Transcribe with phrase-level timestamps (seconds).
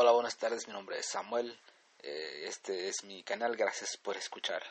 [0.00, 1.58] Hola, buenas tardes, mi nombre es Samuel.
[1.98, 4.62] Eh, este es mi canal, gracias por escuchar.